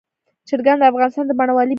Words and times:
چرګان 0.47 0.77
د 0.79 0.83
افغانستان 0.91 1.25
د 1.27 1.31
بڼوالۍ 1.39 1.55
برخه 1.65 1.67
ده. 1.67 1.69